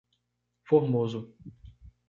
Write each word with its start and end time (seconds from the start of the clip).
Formoso 0.69 1.19